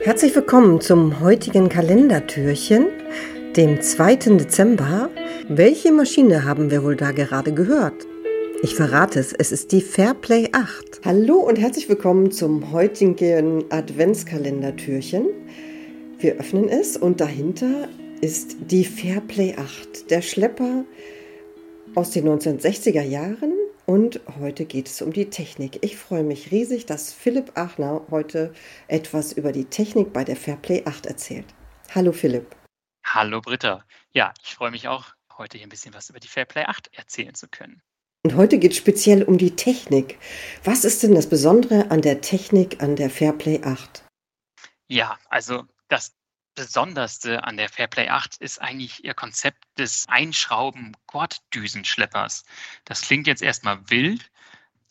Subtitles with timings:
[0.00, 2.86] Herzlich willkommen zum heutigen Kalendertürchen,
[3.56, 4.16] dem 2.
[4.16, 5.10] Dezember.
[5.48, 8.06] Welche Maschine haben wir wohl da gerade gehört?
[8.62, 11.00] Ich verrate es, es ist die Fairplay 8.
[11.04, 15.26] Hallo und herzlich willkommen zum heutigen Adventskalendertürchen.
[16.18, 17.88] Wir öffnen es und dahinter
[18.20, 20.84] ist die Fairplay 8, der Schlepper
[21.94, 23.52] aus den 1960er Jahren
[23.86, 25.78] und heute geht es um die Technik.
[25.82, 28.52] Ich freue mich riesig, dass Philipp Achner heute
[28.88, 31.46] etwas über die Technik bei der Fairplay 8 erzählt.
[31.94, 32.54] Hallo Philipp.
[33.04, 33.84] Hallo Britta.
[34.12, 37.34] Ja, ich freue mich auch, heute hier ein bisschen was über die Fairplay 8 erzählen
[37.34, 37.80] zu können.
[38.24, 40.18] Und heute geht es speziell um die Technik.
[40.64, 44.02] Was ist denn das Besondere an der Technik an der Fairplay 8?
[44.88, 46.12] Ja, also das
[46.56, 52.44] Besonderste an der Fairplay 8 ist eigentlich ihr Konzept des Einschrauben-Korddüsenschleppers.
[52.84, 54.28] Das klingt jetzt erstmal wild,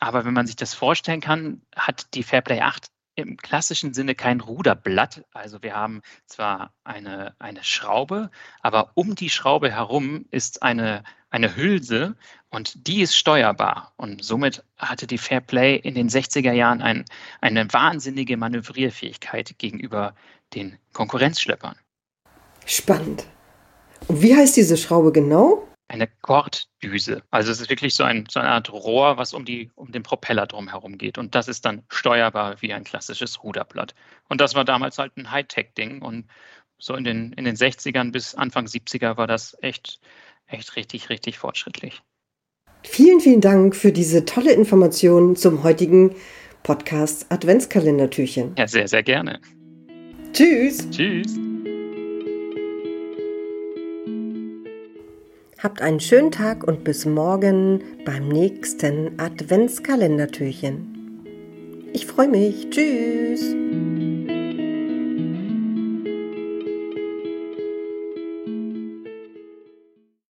[0.00, 4.40] aber wenn man sich das vorstellen kann, hat die Fairplay 8 im klassischen Sinne kein
[4.40, 5.24] Ruderblatt.
[5.32, 11.56] Also wir haben zwar eine, eine Schraube, aber um die Schraube herum ist eine, eine
[11.56, 12.16] Hülse
[12.50, 13.92] und die ist steuerbar.
[13.96, 17.04] Und somit hatte die Fairplay in den 60er Jahren ein,
[17.40, 20.14] eine wahnsinnige Manövrierfähigkeit gegenüber
[20.54, 21.76] den Konkurrenzschleppern.
[22.66, 23.26] Spannend.
[24.08, 25.68] Und wie heißt diese Schraube genau?
[25.92, 27.22] Eine Korddüse.
[27.30, 30.02] Also es ist wirklich so, ein, so eine Art Rohr, was um, die, um den
[30.02, 31.18] Propeller drumherum geht.
[31.18, 33.94] Und das ist dann steuerbar wie ein klassisches Ruderblatt.
[34.30, 36.00] Und das war damals halt ein Hightech-Ding.
[36.00, 36.28] Und
[36.78, 40.00] so in den, in den 60ern bis Anfang 70er war das echt,
[40.46, 42.00] echt richtig, richtig fortschrittlich.
[42.84, 46.16] Vielen, vielen Dank für diese tolle Information zum heutigen
[46.62, 48.54] Podcast Adventskalendertürchen.
[48.56, 49.42] Ja, sehr, sehr gerne.
[50.32, 50.88] Tschüss.
[50.88, 51.38] Tschüss.
[55.62, 61.22] Habt einen schönen Tag und bis morgen beim nächsten Adventskalendertürchen.
[61.92, 62.68] Ich freue mich.
[62.70, 63.54] Tschüss.